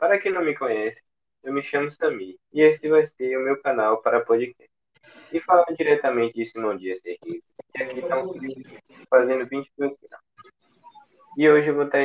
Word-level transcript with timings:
Para 0.00 0.18
quem 0.18 0.32
não 0.32 0.42
me 0.42 0.56
conhece, 0.56 1.02
eu 1.44 1.52
me 1.52 1.62
chamo 1.62 1.92
Sami 1.92 2.38
e 2.54 2.62
esse 2.62 2.88
vai 2.88 3.04
ser 3.04 3.36
o 3.36 3.44
meu 3.44 3.60
canal 3.60 4.00
para 4.00 4.24
podcast. 4.24 4.70
E 5.30 5.38
falando 5.40 5.76
diretamente 5.76 6.36
de 6.36 6.46
Simão 6.46 6.74
Dias 6.74 7.00
Sergipe, 7.00 7.42
e 7.76 7.82
aqui 7.82 7.98
está 7.98 8.18
um 8.18 8.32
fazendo 9.10 9.46
20 9.46 9.70
minutos 9.78 10.00
final. 10.00 10.20
E 11.36 11.50
hoje 11.50 11.68
eu 11.68 11.74
vou 11.74 11.84
estar 11.84 12.00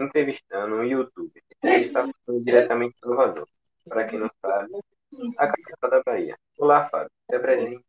entrevistando 0.00 0.76
um 0.76 0.82
youtuber. 0.82 1.42
Ele 1.62 1.74
está 1.74 2.08
falando 2.24 2.42
diretamente 2.42 2.94
de 2.94 3.00
Salvador. 3.00 3.46
Para 3.86 4.04
quem 4.08 4.18
não 4.18 4.30
sabe, 4.40 4.72
a 5.36 5.46
capital 5.46 5.90
da 5.90 6.02
Bahia. 6.06 6.38
Olá, 6.58 6.88
Fábio. 6.88 7.10
Se 7.30 7.36
apresente. 7.36 7.84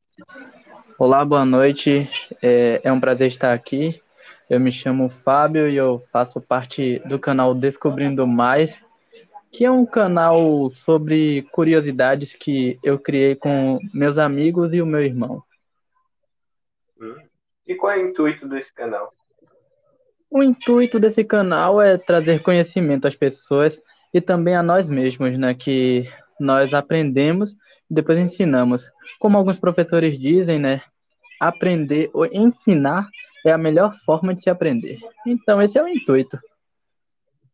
Olá, 1.00 1.24
boa 1.24 1.46
noite. 1.46 2.10
É, 2.44 2.82
é 2.84 2.92
um 2.92 3.00
prazer 3.00 3.30
estar 3.30 3.54
aqui. 3.54 4.02
Eu 4.50 4.60
me 4.60 4.74
chamo 4.74 5.08
Fábio 5.08 5.70
e 5.70 5.78
eu 5.78 6.04
faço 6.12 6.42
parte 6.42 7.00
do 7.08 7.18
canal 7.18 7.56
Descobrindo 7.56 8.28
Mais, 8.28 8.78
que 9.52 9.66
é 9.66 9.72
um 9.72 9.86
canal 9.86 10.70
sobre 10.86 11.44
curiosidades 11.52 12.34
que 12.34 12.78
eu 12.84 13.00
criei 13.00 13.36
com 13.36 13.80
meus 13.94 14.18
amigos 14.18 14.74
e 14.74 14.82
o 14.82 14.86
meu 14.86 15.02
irmão. 15.02 15.44
Hum. 17.00 17.16
E 17.66 17.76
qual 17.76 17.92
é 17.92 17.98
o 17.98 18.10
intuito 18.10 18.48
desse 18.48 18.74
canal? 18.74 19.14
O 20.30 20.44
intuito 20.44 21.00
desse 21.00 21.24
canal 21.24 21.82
é 21.82 21.98
trazer 21.98 22.42
conhecimento 22.42 23.08
às 23.08 23.16
pessoas 23.16 23.82
e 24.14 24.20
também 24.20 24.56
a 24.56 24.64
nós 24.64 24.90
mesmos, 24.90 25.38
né? 25.38 25.54
Que 25.54 26.04
nós 26.40 26.74
aprendemos 26.74 27.54
e 27.90 27.94
depois 27.94 28.20
ensinamos. 28.20 28.92
Como 29.20 29.38
alguns 29.38 29.60
professores 29.60 30.20
dizem, 30.20 30.60
né? 30.60 30.82
Aprender 31.40 32.10
ou 32.14 32.26
ensinar 32.26 33.10
é 33.46 33.52
a 33.52 33.58
melhor 33.58 33.94
forma 34.06 34.34
de 34.34 34.42
se 34.42 34.50
aprender. 34.50 34.98
Então, 35.26 35.62
esse 35.62 35.78
é 35.78 35.84
o 35.84 35.88
intuito. 35.88 36.38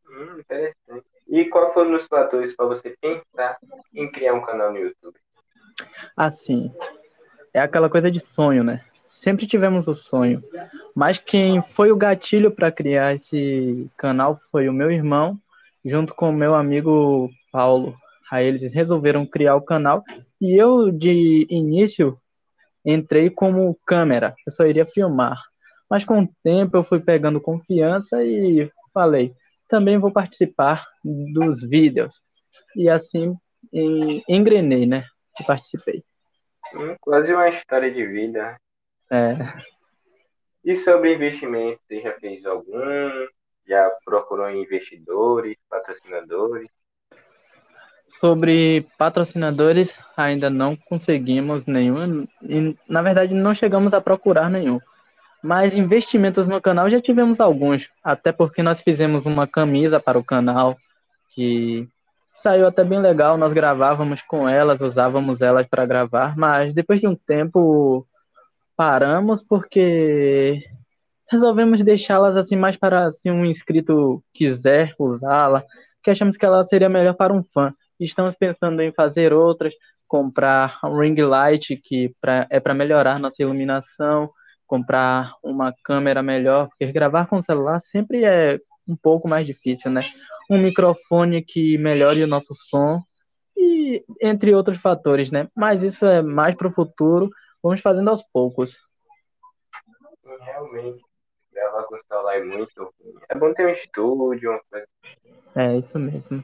Hum, 0.09 0.39
interessante. 0.39 1.12
E 1.33 1.45
qual 1.45 1.73
foram 1.73 1.95
os 1.95 2.05
fatores 2.05 2.55
para 2.55 2.67
você 2.67 2.95
pensar 3.01 3.57
em 3.91 4.07
criar 4.11 4.35
um 4.35 4.41
canal 4.41 4.71
no 4.71 4.77
YouTube? 4.77 5.15
Assim, 6.15 6.71
é 7.51 7.59
aquela 7.59 7.89
coisa 7.89 8.11
de 8.11 8.19
sonho, 8.19 8.63
né? 8.63 8.85
Sempre 9.03 9.47
tivemos 9.47 9.87
o 9.87 9.95
sonho. 9.95 10.43
Mas 10.95 11.17
quem 11.17 11.59
foi 11.59 11.91
o 11.91 11.97
gatilho 11.97 12.51
para 12.51 12.71
criar 12.71 13.15
esse 13.15 13.89
canal 13.97 14.39
foi 14.51 14.69
o 14.69 14.73
meu 14.73 14.91
irmão, 14.91 15.35
junto 15.83 16.13
com 16.13 16.29
o 16.29 16.33
meu 16.33 16.53
amigo 16.53 17.31
Paulo. 17.51 17.97
Aí 18.31 18.45
eles 18.45 18.71
resolveram 18.71 19.25
criar 19.25 19.55
o 19.55 19.65
canal 19.65 20.03
e 20.39 20.55
eu, 20.55 20.91
de 20.91 21.47
início, 21.49 22.15
entrei 22.85 23.31
como 23.31 23.75
câmera. 23.87 24.35
Eu 24.45 24.53
só 24.53 24.67
iria 24.67 24.85
filmar. 24.85 25.41
Mas 25.89 26.05
com 26.05 26.21
o 26.21 26.29
tempo 26.43 26.77
eu 26.77 26.83
fui 26.83 26.99
pegando 26.99 27.41
confiança 27.41 28.23
e 28.23 28.71
falei, 28.93 29.33
também 29.73 29.97
vou 29.97 30.11
participar 30.11 30.85
dos 31.03 31.63
vídeos. 31.67 32.21
E 32.75 32.87
assim 32.87 33.35
engrenei, 34.29 34.85
né? 34.85 35.03
E 35.39 35.43
participei. 35.43 36.03
Hum, 36.75 36.95
quase 37.01 37.33
uma 37.33 37.49
história 37.49 37.91
de 37.91 38.05
vida. 38.05 38.55
É. 39.11 39.33
E 40.63 40.75
sobre 40.75 41.15
investimento, 41.15 41.79
você 41.87 42.01
já 42.01 42.13
fez 42.19 42.45
algum? 42.45 42.69
Já 43.67 43.89
procurou 44.05 44.47
investidores, 44.51 45.57
patrocinadores? 45.67 46.69
Sobre 48.07 48.87
patrocinadores, 48.95 49.91
ainda 50.15 50.51
não 50.51 50.75
conseguimos 50.75 51.65
nenhum. 51.65 52.27
E, 52.43 52.77
na 52.87 53.01
verdade, 53.01 53.33
não 53.33 53.55
chegamos 53.55 53.95
a 53.95 53.99
procurar 53.99 54.51
nenhum. 54.51 54.79
Mas 55.43 55.77
investimentos 55.77 56.47
no 56.47 56.61
canal 56.61 56.89
já 56.89 57.01
tivemos 57.01 57.41
alguns, 57.41 57.91
até 58.01 58.31
porque 58.31 58.63
nós 58.63 58.79
fizemos 58.79 59.25
uma 59.25 59.45
camisa 59.45 59.99
para 59.99 60.17
o 60.17 60.23
canal 60.23 60.77
que 61.35 61.85
saiu 62.29 62.65
até 62.65 62.81
bem 62.81 62.99
legal. 62.99 63.37
Nós 63.37 63.51
gravávamos 63.51 64.21
com 64.21 64.47
elas, 64.47 64.79
usávamos 64.79 65.41
elas 65.41 65.67
para 65.67 65.85
gravar, 65.85 66.37
mas 66.37 66.73
depois 66.73 67.01
de 67.01 67.07
um 67.07 67.15
tempo 67.15 68.07
paramos 68.77 69.43
porque 69.43 70.63
resolvemos 71.29 71.83
deixá-las 71.83 72.37
assim 72.37 72.55
mais 72.55 72.77
para 72.77 73.11
se 73.11 73.29
um 73.29 73.45
inscrito 73.45 74.23
quiser 74.33 74.95
usá-la, 74.97 75.61
que 76.01 76.09
achamos 76.09 76.37
que 76.37 76.45
ela 76.45 76.63
seria 76.63 76.87
melhor 76.87 77.15
para 77.15 77.33
um 77.33 77.43
fã. 77.43 77.73
Estamos 77.99 78.35
pensando 78.35 78.81
em 78.81 78.93
fazer 78.93 79.33
outras, 79.33 79.73
comprar 80.07 80.79
um 80.85 80.99
ring 80.99 81.15
light 81.21 81.75
que 81.83 82.15
pra, 82.21 82.47
é 82.49 82.61
para 82.61 82.73
melhorar 82.73 83.19
nossa 83.19 83.41
iluminação 83.41 84.29
comprar 84.73 85.35
uma 85.43 85.71
câmera 85.83 86.23
melhor, 86.23 86.67
porque 86.67 86.91
gravar 86.91 87.27
com 87.27 87.39
celular 87.39 87.79
sempre 87.79 88.25
é 88.25 88.59
um 88.87 88.95
pouco 88.95 89.27
mais 89.27 89.45
difícil, 89.45 89.91
né? 89.91 90.01
Um 90.49 90.57
microfone 90.57 91.43
que 91.43 91.77
melhore 91.77 92.23
o 92.23 92.27
nosso 92.27 92.55
som 92.55 92.99
e 93.55 94.03
entre 94.19 94.55
outros 94.55 94.79
fatores, 94.79 95.29
né? 95.29 95.47
Mas 95.55 95.83
isso 95.83 96.07
é 96.07 96.23
mais 96.23 96.55
para 96.55 96.67
o 96.67 96.71
futuro, 96.71 97.29
vamos 97.61 97.81
fazendo 97.81 98.09
aos 98.09 98.23
poucos. 98.23 98.75
Realmente, 100.41 101.03
gravar 101.51 101.83
com 101.83 101.99
celular 101.99 102.37
é 102.37 102.43
muito 102.43 102.81
ruim. 102.81 103.13
É 103.29 103.37
bom 103.37 103.53
ter 103.53 103.67
um 103.67 103.69
estúdio, 103.69 104.49
uma 104.49 104.61
coisa. 104.71 104.87
É, 105.55 105.77
isso 105.77 105.99
mesmo. 105.99 106.43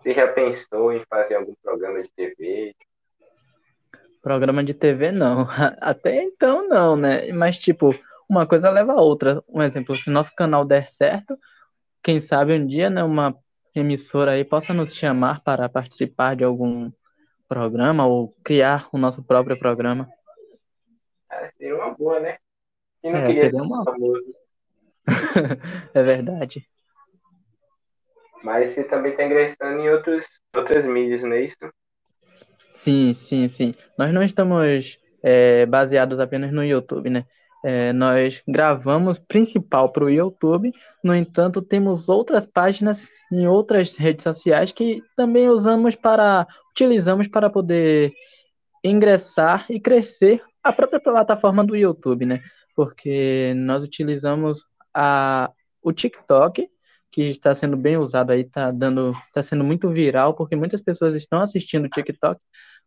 Você 0.00 0.12
já 0.12 0.28
pensou 0.28 0.92
em 0.92 1.02
fazer 1.10 1.34
algum 1.34 1.54
programa 1.60 2.00
de 2.00 2.08
TV? 2.10 2.76
Programa 4.24 4.64
de 4.64 4.72
TV, 4.72 5.12
não. 5.12 5.46
Até 5.82 6.22
então, 6.22 6.66
não, 6.66 6.96
né? 6.96 7.30
Mas, 7.30 7.58
tipo, 7.58 7.94
uma 8.26 8.46
coisa 8.46 8.70
leva 8.70 8.92
a 8.92 9.02
outra. 9.02 9.44
Um 9.46 9.62
exemplo, 9.62 9.94
se 9.94 10.08
nosso 10.08 10.34
canal 10.34 10.64
der 10.64 10.88
certo, 10.88 11.38
quem 12.02 12.18
sabe 12.18 12.54
um 12.54 12.66
dia, 12.66 12.88
né, 12.88 13.04
uma 13.04 13.36
emissora 13.74 14.30
aí 14.30 14.42
possa 14.42 14.72
nos 14.72 14.94
chamar 14.94 15.42
para 15.42 15.68
participar 15.68 16.36
de 16.36 16.42
algum 16.42 16.90
programa 17.46 18.06
ou 18.06 18.34
criar 18.42 18.88
o 18.90 18.96
nosso 18.96 19.22
próprio 19.22 19.58
programa. 19.58 20.08
É, 21.30 21.50
seria 21.58 21.76
uma 21.76 21.92
boa, 21.92 22.18
né? 22.18 22.38
Quem 23.02 23.12
não 23.12 23.20
é, 23.20 23.26
queria 23.26 23.50
ser 23.50 23.60
uma... 23.60 23.84
famoso? 23.84 24.34
é 25.92 26.02
verdade. 26.02 26.66
Mas 28.42 28.70
você 28.70 28.84
também 28.84 29.12
está 29.12 29.24
ingressando 29.24 29.82
em 29.82 29.90
outros, 29.90 30.26
outras 30.56 30.86
mídias, 30.86 31.22
não 31.22 31.32
é 31.32 31.42
isso? 31.42 31.58
Sim, 32.74 33.14
sim, 33.14 33.48
sim. 33.48 33.72
Nós 33.96 34.12
não 34.12 34.22
estamos 34.22 34.98
é, 35.22 35.64
baseados 35.64 36.18
apenas 36.18 36.52
no 36.52 36.62
YouTube, 36.62 37.08
né? 37.08 37.24
É, 37.64 37.94
nós 37.94 38.42
gravamos 38.46 39.18
principal 39.18 39.90
para 39.90 40.04
o 40.04 40.10
YouTube, 40.10 40.70
no 41.02 41.14
entanto, 41.14 41.62
temos 41.62 42.10
outras 42.10 42.44
páginas 42.44 43.08
em 43.32 43.46
outras 43.46 43.96
redes 43.96 44.22
sociais 44.22 44.70
que 44.70 45.02
também 45.16 45.48
usamos 45.48 45.94
para, 45.94 46.46
utilizamos 46.72 47.26
para 47.26 47.48
poder 47.48 48.12
ingressar 48.84 49.64
e 49.70 49.80
crescer 49.80 50.42
a 50.62 50.70
própria 50.70 51.00
plataforma 51.00 51.64
do 51.64 51.74
YouTube, 51.74 52.26
né? 52.26 52.42
Porque 52.76 53.54
nós 53.56 53.82
utilizamos 53.82 54.66
a, 54.92 55.50
o 55.82 55.90
TikTok, 55.90 56.68
que 57.14 57.22
está 57.28 57.54
sendo 57.54 57.76
bem 57.76 57.96
usado 57.96 58.32
aí, 58.32 58.40
está 58.40 58.72
dando, 58.72 59.12
está 59.28 59.40
sendo 59.40 59.62
muito 59.62 59.88
viral, 59.88 60.34
porque 60.34 60.56
muitas 60.56 60.80
pessoas 60.80 61.14
estão 61.14 61.40
assistindo 61.40 61.84
o 61.84 61.88
TikTok, 61.88 62.40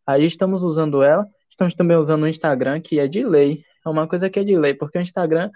Aí 0.08 0.26
estamos 0.26 0.64
usando 0.64 1.04
ela, 1.04 1.28
estamos 1.50 1.76
também 1.76 1.98
usando 1.98 2.24
o 2.24 2.28
Instagram, 2.30 2.80
que 2.80 2.98
é 2.98 3.10
de 3.10 3.26
lei. 3.26 3.66
É 3.86 3.90
uma 3.90 4.08
coisa 4.08 4.30
que 4.30 4.40
é 4.40 4.44
de 4.44 4.58
lei, 4.58 4.74
porque 4.74 4.98
o 4.98 5.02
Instagram, 5.02 5.52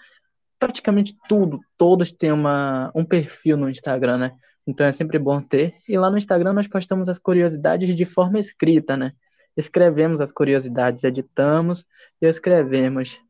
praticamente 0.59 1.15
tudo, 1.29 1.61
todos 1.77 2.11
têm 2.11 2.33
uma, 2.33 2.91
um 2.93 3.05
perfil 3.05 3.55
no 3.55 3.69
Instagram, 3.69 4.17
né? 4.17 4.33
Então 4.67 4.85
é 4.85 4.91
sempre 4.91 5.17
bom 5.17 5.41
ter. 5.41 5.75
E 5.87 5.97
lá 5.97 6.11
no 6.11 6.17
Instagram 6.17 6.51
nós 6.51 6.67
postamos 6.67 7.07
as 7.07 7.17
curiosidades 7.17 7.95
de 7.95 8.03
forma 8.03 8.39
escrita, 8.39 8.97
né? 8.97 9.13
Escrevemos 9.55 10.19
as 10.19 10.33
curiosidades, 10.33 11.05
editamos 11.05 11.85
e 12.21 12.27
escrevemos. 12.27 13.21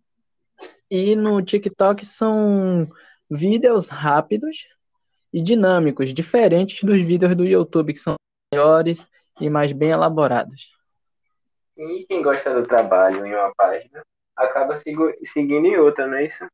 E 0.89 1.15
no 1.15 1.39
TikTok 1.39 2.03
são 2.03 2.89
vídeos 3.29 3.87
rápidos 3.87 4.65
e 5.33 5.41
dinâmicos, 5.41 6.13
diferentes 6.13 6.83
dos 6.83 7.01
vídeos 7.01 7.35
do 7.35 7.45
YouTube, 7.45 7.93
que 7.93 7.99
são 7.99 8.15
maiores 8.53 9.07
e 9.39 9.49
mais 9.49 9.71
bem 9.71 9.91
elaborados. 9.91 10.71
E 11.77 12.05
quem 12.05 12.21
gosta 12.21 12.53
do 12.53 12.67
trabalho 12.67 13.25
em 13.25 13.33
uma 13.33 13.53
página 13.55 14.03
acaba 14.35 14.75
seguindo 14.77 15.65
em 15.65 15.77
outra, 15.77 16.05
não 16.07 16.15
é 16.15 16.25
isso? 16.25 16.45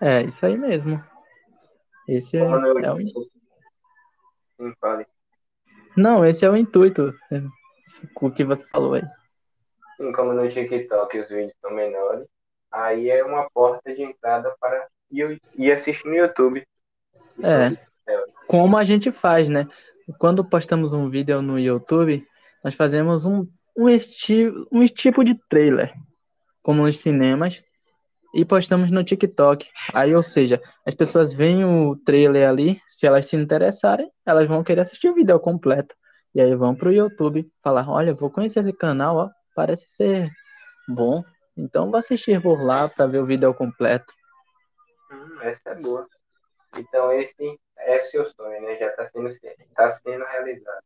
É, 0.00 0.22
isso 0.22 0.44
aí 0.44 0.56
mesmo. 0.56 1.02
Esse 2.08 2.36
é, 2.36 2.40
é 2.40 2.92
o 2.92 3.00
intuito. 3.00 3.30
Sim, 4.56 4.74
fale. 4.80 5.06
Não, 5.96 6.24
esse 6.24 6.44
é 6.44 6.50
o 6.50 6.56
intuito. 6.56 7.14
É 7.30 7.42
o 8.20 8.30
que 8.30 8.44
você 8.44 8.66
falou 8.68 8.94
aí. 8.94 9.02
Sim, 9.96 10.12
como 10.12 10.32
no 10.32 10.48
TikTok 10.48 11.18
os 11.18 11.28
vídeos 11.28 11.52
são 11.60 11.70
menores, 11.70 12.26
aí 12.70 13.10
é 13.10 13.22
uma 13.22 13.48
porta 13.50 13.94
de 13.94 14.02
entrada 14.02 14.54
para 14.60 14.88
ir 15.10 15.72
assistir 15.72 16.06
no 16.08 16.16
YouTube. 16.16 16.66
É. 17.42 17.89
Como 18.46 18.76
a 18.76 18.84
gente 18.84 19.12
faz, 19.12 19.48
né? 19.48 19.66
Quando 20.18 20.44
postamos 20.44 20.92
um 20.92 21.08
vídeo 21.08 21.40
no 21.40 21.58
YouTube, 21.58 22.26
nós 22.64 22.74
fazemos 22.74 23.24
um 23.24 23.46
um, 23.76 23.88
esti 23.88 24.52
um 24.70 24.84
tipo 24.86 25.24
de 25.24 25.34
trailer, 25.48 25.92
como 26.62 26.82
nos 26.82 27.00
cinemas, 27.00 27.62
e 28.34 28.44
postamos 28.44 28.90
no 28.90 29.02
TikTok. 29.02 29.68
Aí, 29.94 30.14
ou 30.14 30.22
seja, 30.22 30.60
as 30.86 30.94
pessoas 30.94 31.32
veem 31.32 31.64
o 31.64 31.96
trailer 31.96 32.48
ali, 32.48 32.80
se 32.86 33.06
elas 33.06 33.26
se 33.26 33.36
interessarem, 33.36 34.10
elas 34.24 34.46
vão 34.46 34.62
querer 34.62 34.82
assistir 34.82 35.08
o 35.08 35.14
vídeo 35.14 35.38
completo. 35.40 35.94
E 36.34 36.40
aí 36.40 36.54
vão 36.54 36.74
pro 36.74 36.92
YouTube 36.92 37.50
falar, 37.62 37.88
olha, 37.88 38.14
vou 38.14 38.30
conhecer 38.30 38.60
esse 38.60 38.72
canal, 38.72 39.16
ó, 39.16 39.30
parece 39.54 39.88
ser 39.88 40.30
bom. 40.86 41.24
Então 41.56 41.90
vou 41.90 41.98
assistir 41.98 42.40
por 42.40 42.62
lá 42.62 42.88
para 42.88 43.06
ver 43.06 43.18
o 43.18 43.26
vídeo 43.26 43.52
completo. 43.52 44.12
Hum, 45.10 45.40
essa 45.42 45.70
é 45.70 45.74
boa. 45.74 46.06
Então 46.76 47.12
esse 47.12 47.58
é 47.86 48.00
seu 48.02 48.26
sonho, 48.26 48.62
né? 48.62 48.76
Já 48.78 48.88
está 48.88 49.06
sendo, 49.06 49.30
tá 49.74 49.90
sendo 49.90 50.24
realizado. 50.24 50.82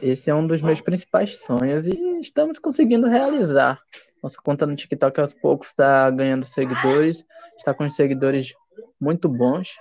Esse 0.00 0.30
é 0.30 0.34
um 0.34 0.46
dos 0.46 0.62
meus 0.62 0.80
principais 0.80 1.38
sonhos 1.38 1.86
e 1.86 2.20
estamos 2.20 2.58
conseguindo 2.58 3.08
realizar. 3.08 3.82
Nossa 4.22 4.40
conta 4.42 4.66
no 4.66 4.76
TikTok 4.76 5.20
aos 5.20 5.34
poucos 5.34 5.68
está 5.68 6.10
ganhando 6.10 6.46
seguidores, 6.46 7.24
está 7.56 7.74
com 7.74 7.88
seguidores 7.90 8.54
muito 9.00 9.28
bons. 9.28 9.76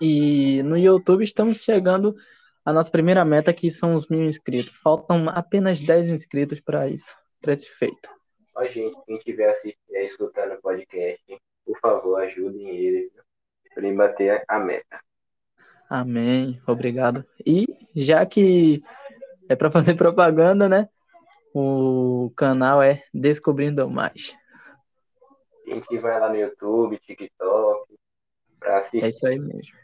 E 0.00 0.62
no 0.62 0.76
YouTube 0.76 1.22
estamos 1.22 1.62
chegando 1.62 2.14
à 2.64 2.72
nossa 2.72 2.90
primeira 2.90 3.24
meta, 3.24 3.52
que 3.52 3.70
são 3.70 3.94
os 3.94 4.08
mil 4.08 4.24
inscritos. 4.24 4.78
Faltam 4.78 5.28
apenas 5.28 5.80
10 5.80 6.08
inscritos 6.08 6.60
para 6.60 6.88
isso, 6.88 7.14
para 7.40 7.52
esse 7.52 7.68
feito. 7.68 8.08
Ó, 8.54 8.64
gente, 8.64 8.96
quem 9.06 9.16
estiver 9.16 9.50
assistindo, 9.50 9.96
escutando 9.96 10.54
o 10.54 10.62
podcast, 10.62 11.22
por 11.64 11.78
favor, 11.80 12.20
ajudem 12.22 12.68
ele 12.68 13.12
para 13.74 13.86
ele 13.86 13.96
bater 13.96 14.44
a 14.48 14.58
meta. 14.58 15.00
Amém, 15.88 16.60
obrigado. 16.66 17.24
E 17.44 17.66
já 17.94 18.24
que 18.24 18.82
é 19.48 19.54
para 19.54 19.70
fazer 19.70 19.94
propaganda, 19.96 20.68
né? 20.68 20.88
O 21.54 22.32
canal 22.34 22.82
é 22.82 23.04
Descobrindo 23.12 23.88
Mais. 23.90 24.34
Quem 25.88 25.98
vai 26.00 26.18
lá 26.18 26.28
no 26.28 26.36
YouTube, 26.36 26.98
TikTok, 26.98 27.94
para 28.58 28.78
assistir. 28.78 29.04
É 29.04 29.08
isso 29.08 29.26
aí 29.26 29.38
mesmo. 29.38 29.78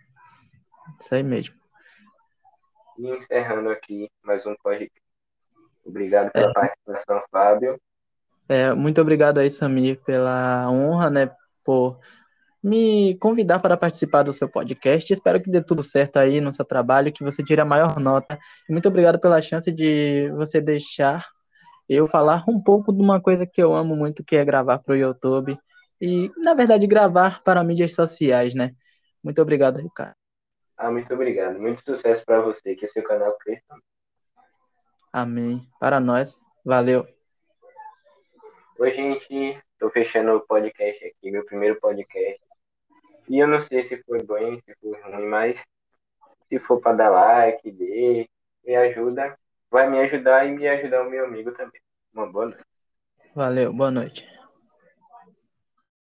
Isso 1.00 1.14
aí 1.14 1.22
mesmo. 1.22 1.54
E 2.98 3.08
encerrando 3.10 3.70
aqui 3.70 4.10
mais 4.24 4.44
um 4.46 4.54
podcast. 4.62 5.00
Obrigado 5.84 6.30
pela 6.32 6.50
é. 6.50 6.52
participação, 6.52 7.22
Fábio. 7.30 7.80
É, 8.48 8.72
muito 8.72 9.00
obrigado 9.00 9.38
aí, 9.38 9.50
Samir, 9.50 10.00
pela 10.04 10.70
honra, 10.70 11.10
né, 11.10 11.30
por 11.62 11.98
me 12.62 13.16
convidar 13.18 13.58
para 13.60 13.76
participar 13.76 14.22
do 14.22 14.32
seu 14.32 14.48
podcast. 14.48 15.12
Espero 15.12 15.40
que 15.40 15.50
dê 15.50 15.62
tudo 15.62 15.82
certo 15.82 16.18
aí 16.18 16.40
no 16.40 16.52
seu 16.52 16.64
trabalho, 16.64 17.12
que 17.12 17.22
você 17.22 17.42
tire 17.42 17.60
a 17.60 17.64
maior 17.64 17.98
nota. 18.00 18.38
Muito 18.68 18.88
obrigado 18.88 19.20
pela 19.20 19.40
chance 19.40 19.70
de 19.70 20.30
você 20.30 20.60
deixar 20.60 21.26
eu 21.88 22.06
falar 22.06 22.44
um 22.48 22.62
pouco 22.62 22.92
de 22.92 23.00
uma 23.00 23.20
coisa 23.20 23.46
que 23.46 23.62
eu 23.62 23.74
amo 23.74 23.96
muito, 23.96 24.24
que 24.24 24.36
é 24.36 24.44
gravar 24.44 24.78
para 24.78 24.92
o 24.92 24.96
YouTube. 24.96 25.58
E, 26.00 26.30
na 26.36 26.54
verdade, 26.54 26.86
gravar 26.86 27.42
para 27.42 27.64
mídias 27.64 27.94
sociais, 27.94 28.54
né? 28.54 28.72
Muito 29.22 29.40
obrigado, 29.40 29.80
Ricardo. 29.80 30.14
Ah, 30.76 30.90
muito 30.90 31.12
obrigado. 31.12 31.58
Muito 31.58 31.82
sucesso 31.82 32.24
para 32.24 32.40
você, 32.40 32.74
que 32.76 32.86
seu 32.86 33.02
canal 33.02 33.36
cresça. 33.38 33.74
Amém. 35.12 35.66
Para 35.80 35.98
nós. 35.98 36.38
Valeu. 36.64 37.06
Oi, 38.78 38.92
gente. 38.92 39.60
Tô 39.78 39.90
fechando 39.90 40.32
o 40.32 40.40
podcast 40.40 41.04
aqui, 41.04 41.30
meu 41.30 41.44
primeiro 41.44 41.80
podcast. 41.80 42.47
E 43.28 43.38
eu 43.38 43.46
não 43.46 43.60
sei 43.60 43.82
se 43.82 44.02
foi 44.04 44.22
bom, 44.22 44.58
se 44.58 44.74
foi 44.80 45.00
ruim, 45.02 45.26
mas 45.26 45.62
se 46.48 46.58
for 46.58 46.80
para 46.80 46.96
dar 46.96 47.10
like, 47.10 47.70
dê, 47.70 48.28
me 48.64 48.74
ajuda, 48.74 49.38
vai 49.70 49.88
me 49.90 49.98
ajudar 50.00 50.46
e 50.46 50.52
me 50.52 50.66
ajudar 50.68 51.06
o 51.06 51.10
meu 51.10 51.24
amigo 51.24 51.52
também. 51.52 51.80
Uma 52.12 52.26
boa 52.26 52.46
noite. 52.46 52.64
Valeu, 53.34 53.72
boa 53.72 53.90
noite. 53.90 54.37